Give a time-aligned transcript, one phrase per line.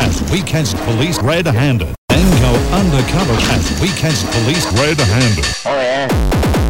[0.00, 1.94] as we catch police red-handed.
[2.08, 5.46] Then go undercover as we catch police red-handed.
[5.66, 6.67] Oh yeah.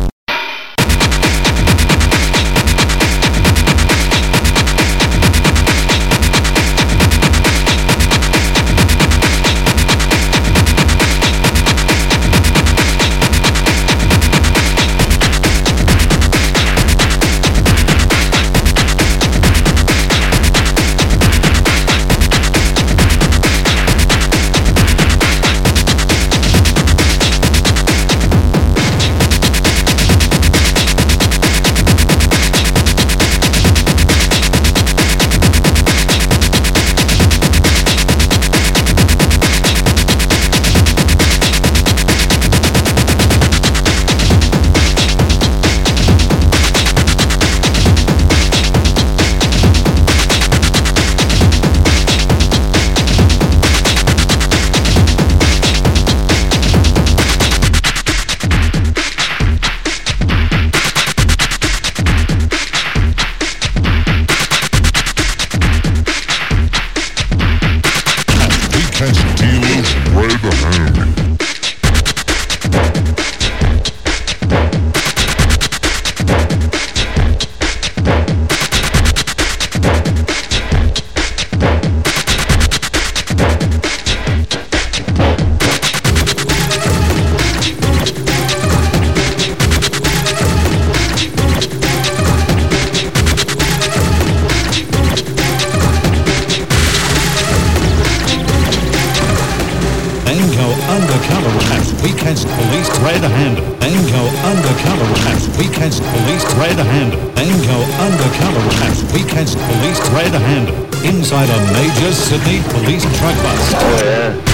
[101.18, 103.64] Undercover as we catch police red-handed.
[103.80, 107.18] Then go undercover as we catch police red-handed.
[107.34, 110.74] Then go undercover as we catch police red-handed.
[111.04, 113.72] Inside a major Sydney police truck bus.
[113.74, 114.47] Oh yeah.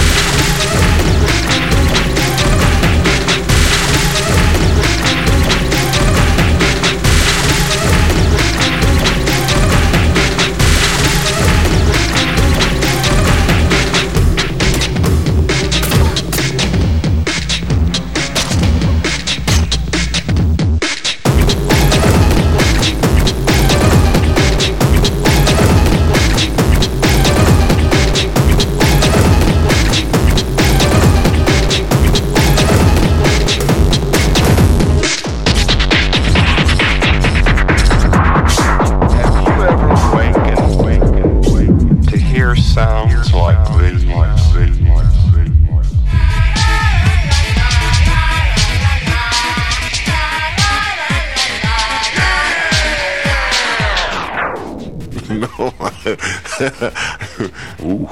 [57.83, 58.09] Ooh,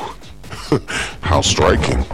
[1.21, 2.05] how striking.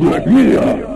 [0.00, 0.89] Public Media.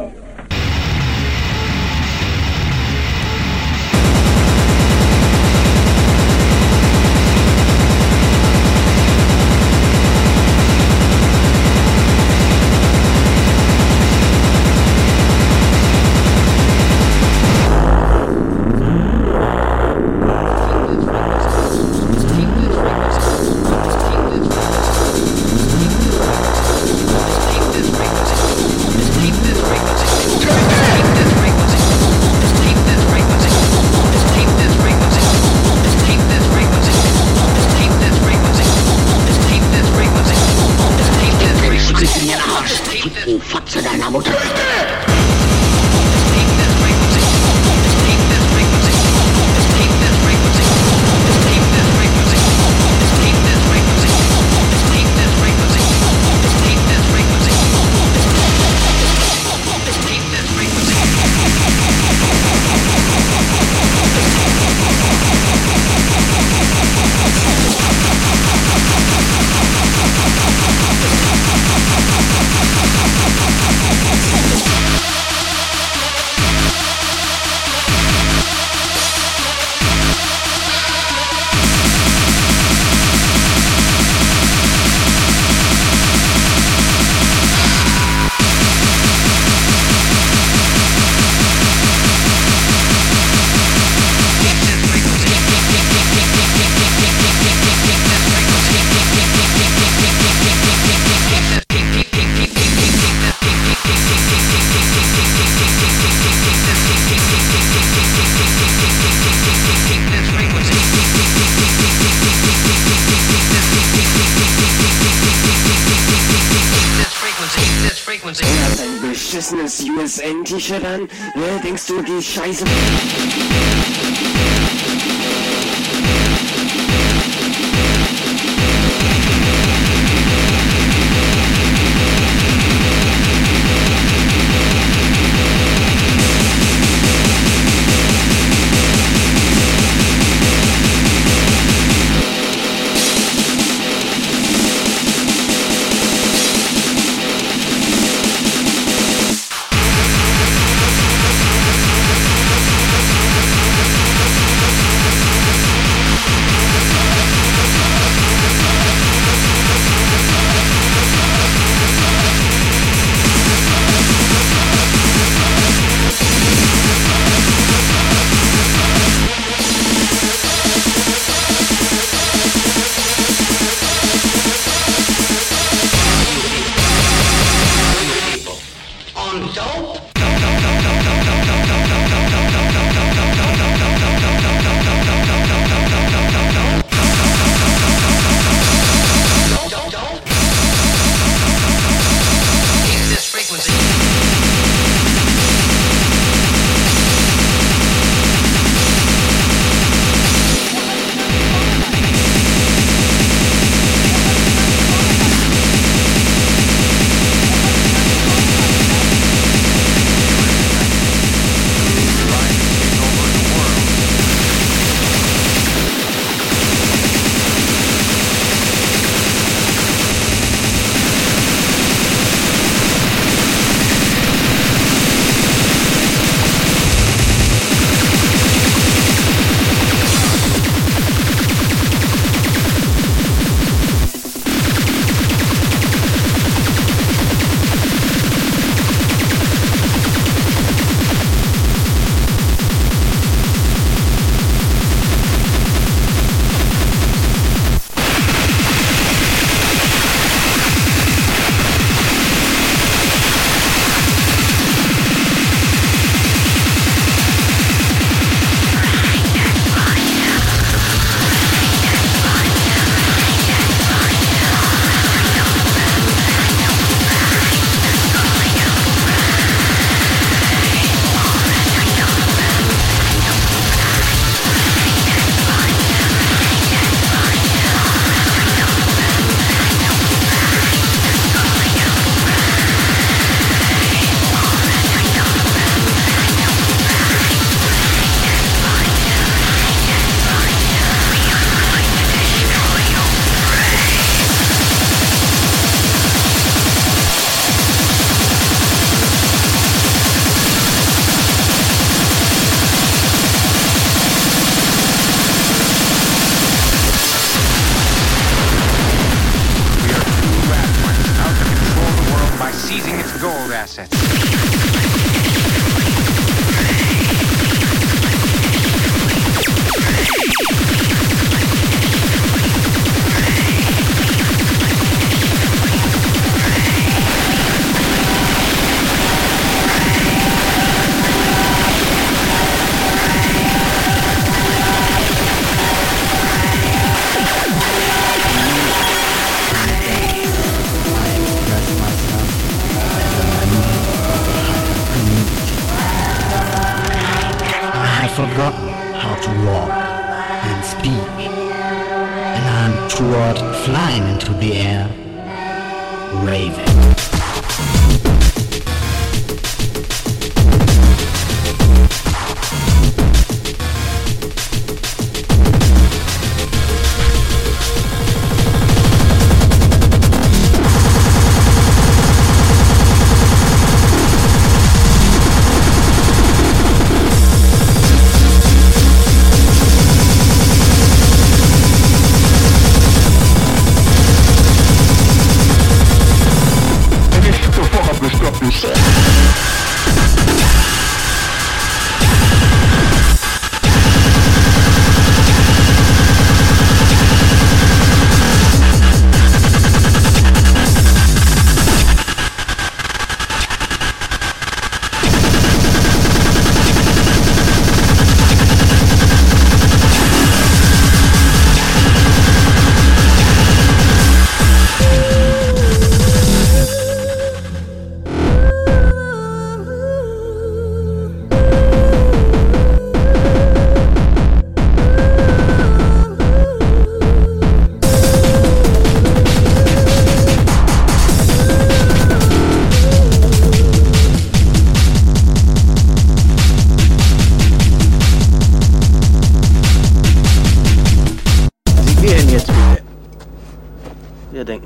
[119.55, 121.01] dieses USN-T-Shirt an?
[121.35, 121.61] Ne?
[121.63, 122.65] Denkst du, die Scheiße...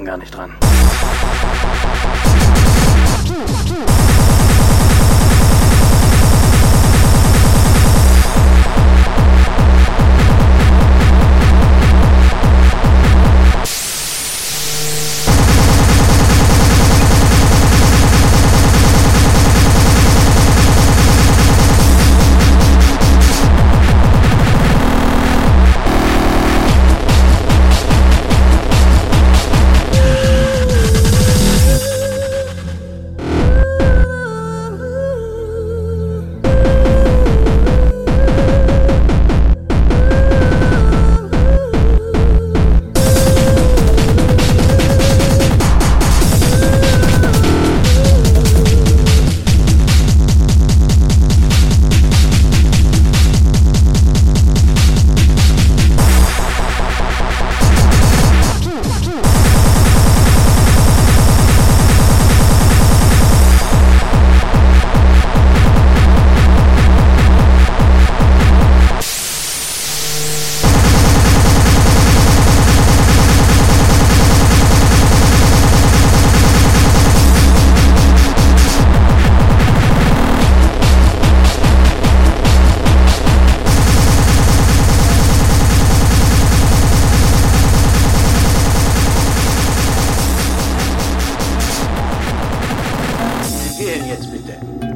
[0.09, 0.68] gar nicht dran.
[94.19, 94.88] expected.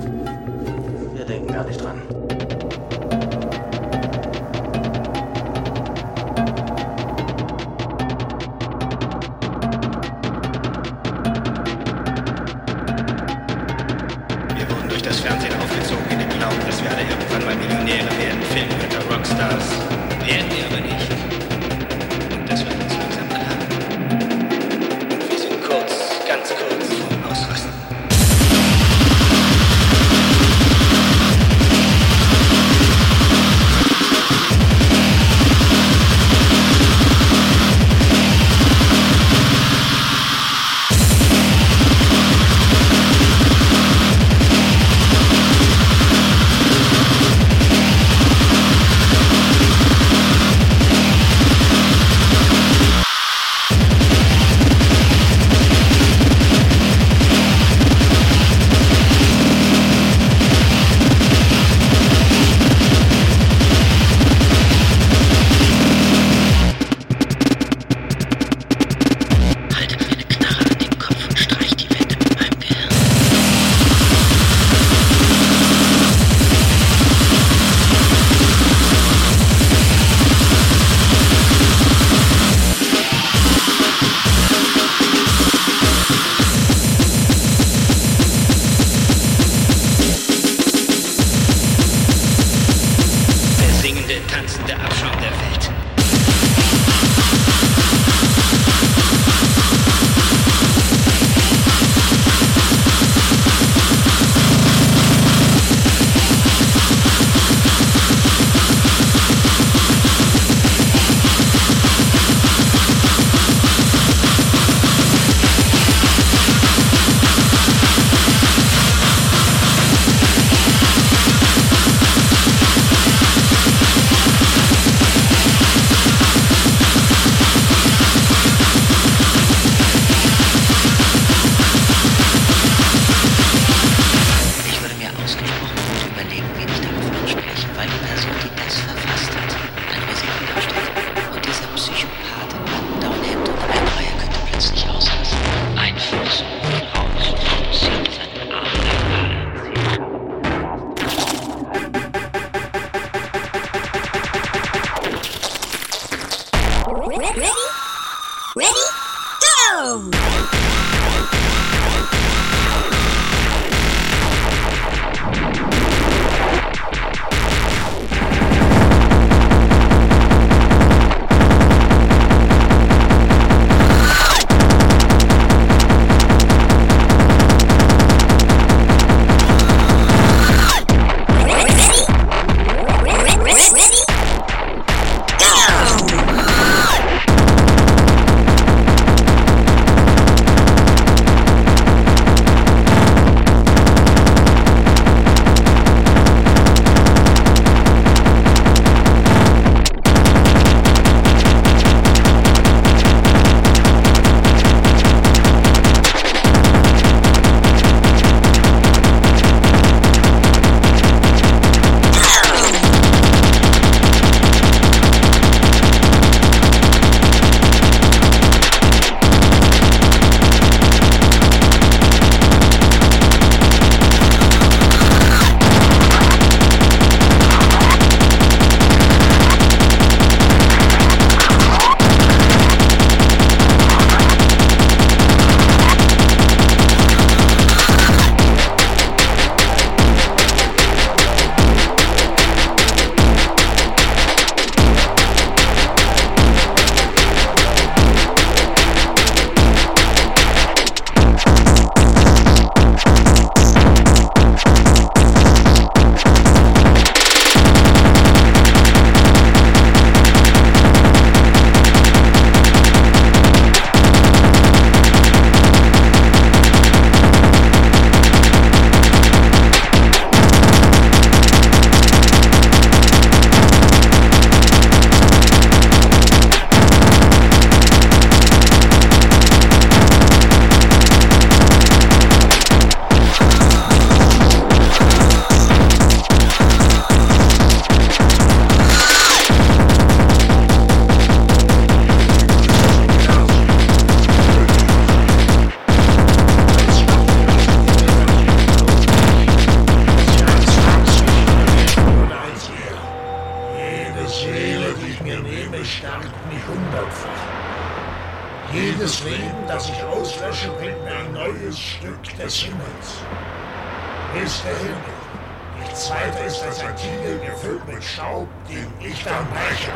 [319.73, 319.93] Verbrecher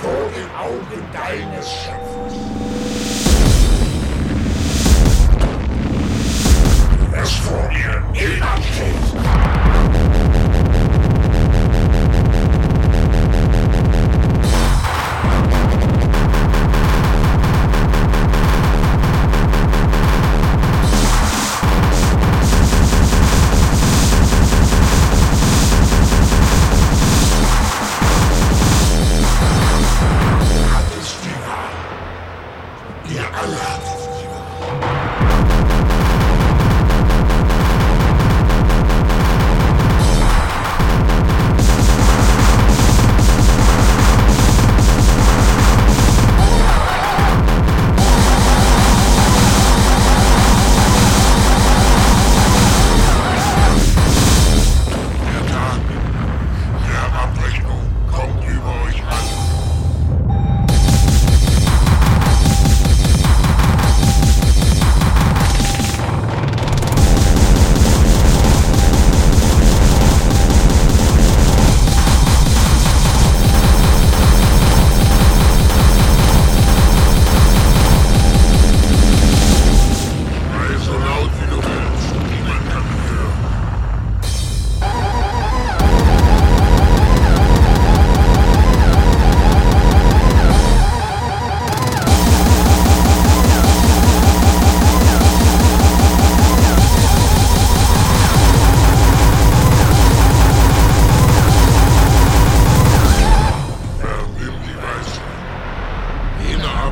[0.00, 2.34] vor den Augen deines Schöpfers.
[7.12, 9.63] Es vor ihr niemand steht.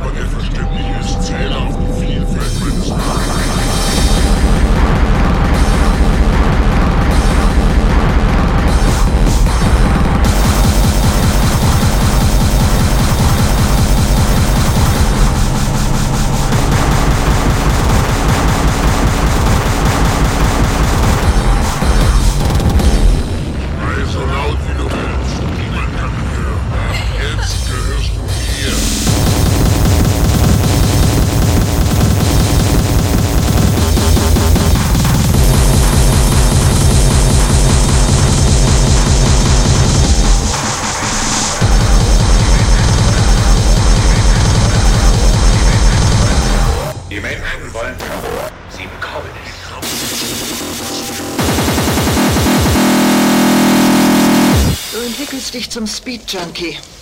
[0.02, 0.51] have a different
[55.82, 57.01] some speed junkie.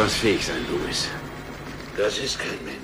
[0.00, 1.08] Sowas fähig sein, Louis?
[1.96, 2.79] Das ist kein Mensch.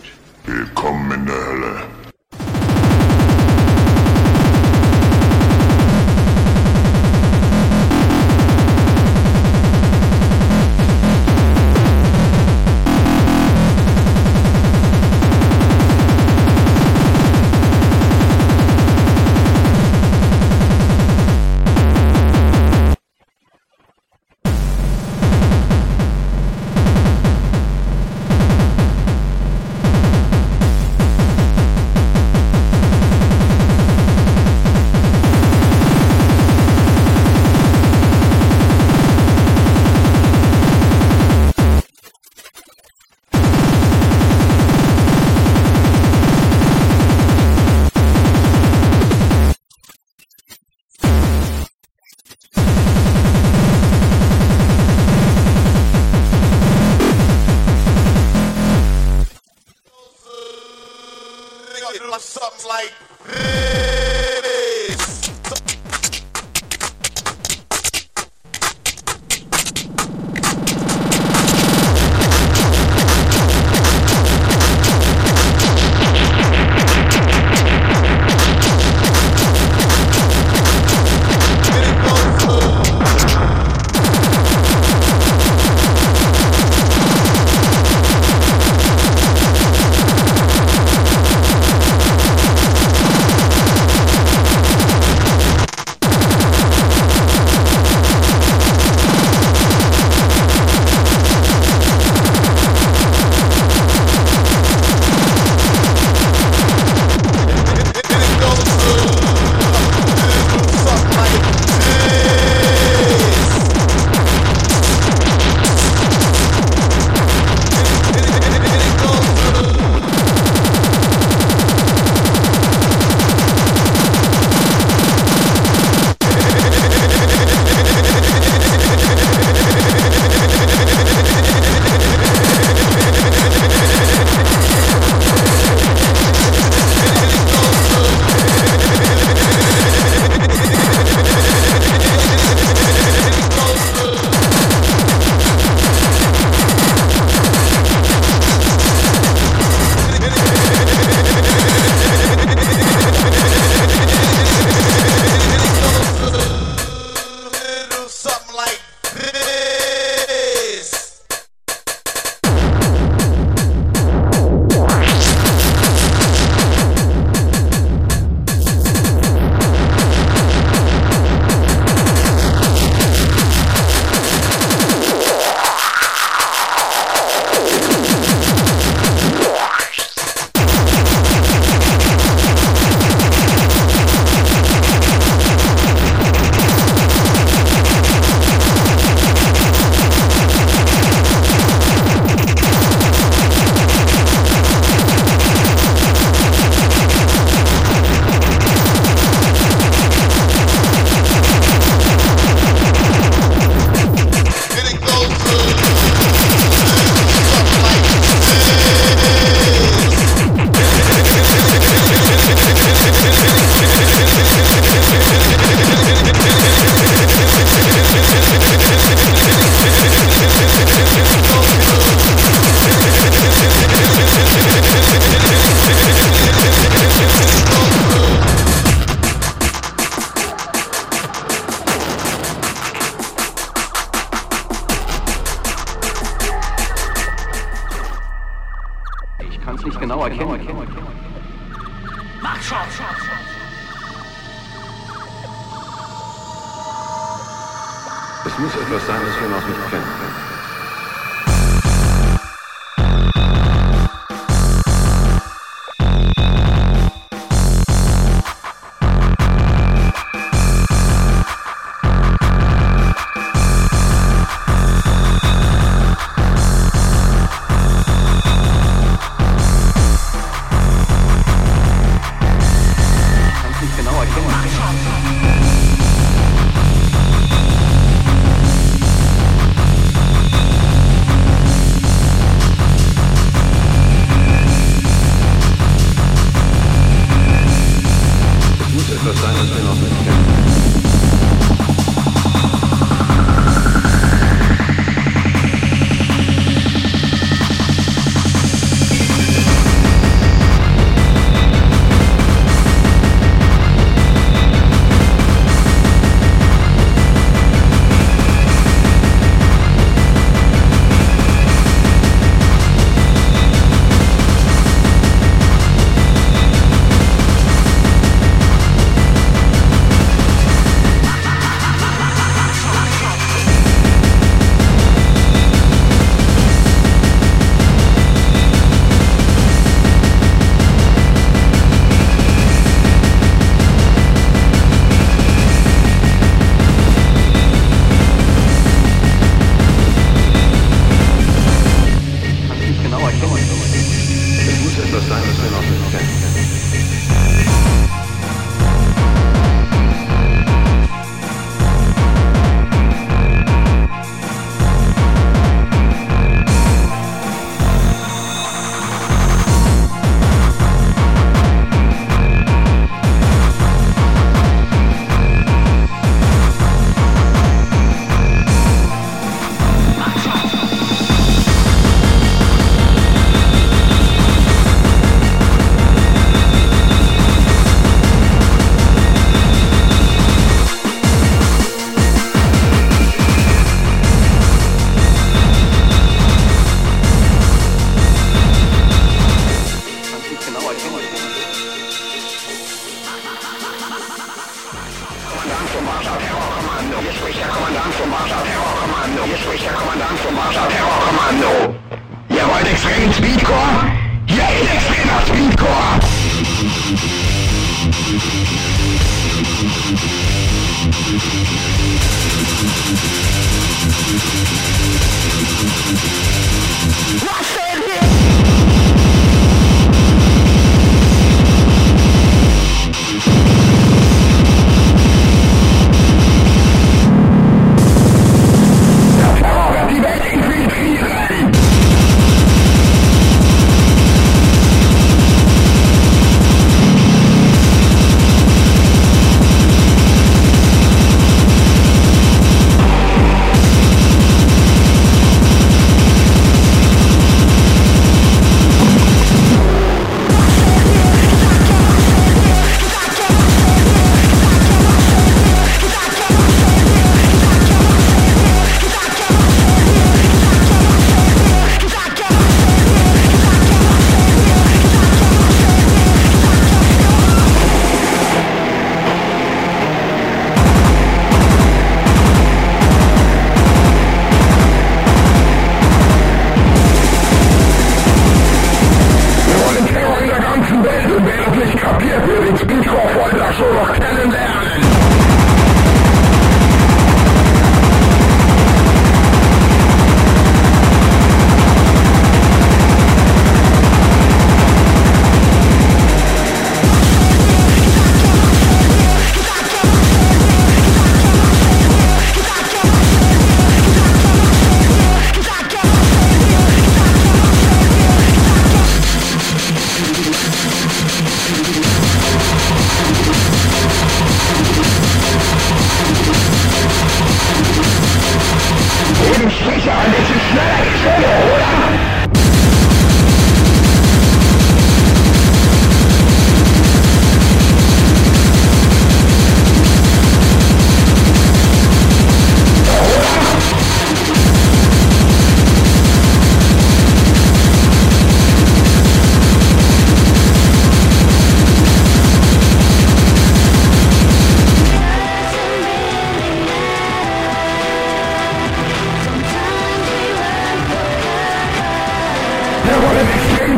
[248.58, 250.45] Muss etwas sein, das wir noch nicht kennen.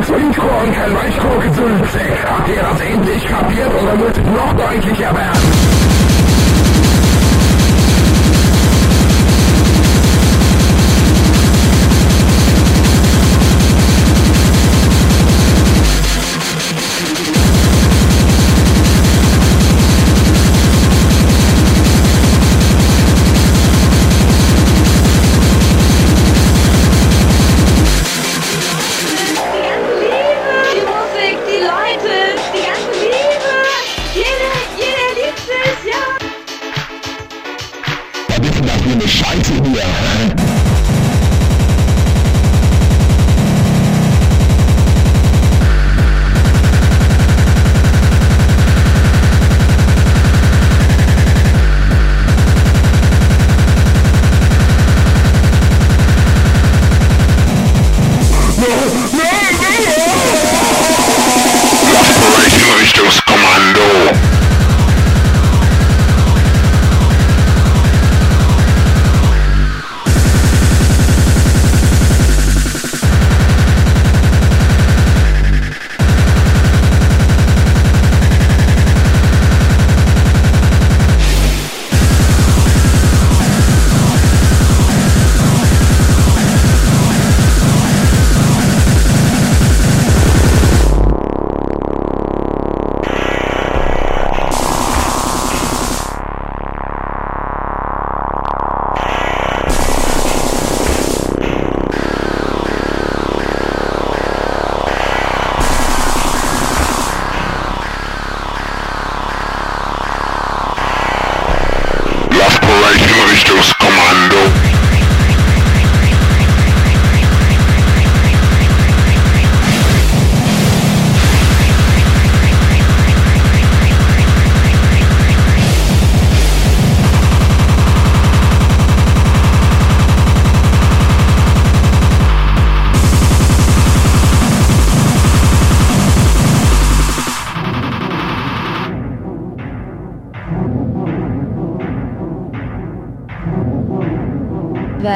[0.09, 2.01] das Windchor und kein Weichchor-Gesülze.
[2.25, 5.98] Habt ihr das endlich kapiert oder müsst noch deutlicher werden?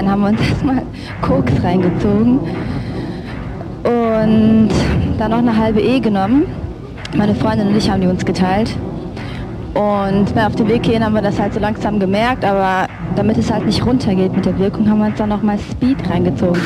[0.03, 0.83] Werden, haben wir uns erstmal
[1.21, 2.41] Koks reingezogen
[3.85, 4.71] und
[5.19, 6.45] dann noch eine halbe E genommen.
[7.17, 8.71] Meine Freundin und ich haben die uns geteilt.
[9.75, 12.87] Und auf dem Weg hin haben wir das halt so langsam gemerkt, aber
[13.17, 16.61] damit es halt nicht runtergeht mit der Wirkung, haben wir uns dann nochmal Speed reingezogen.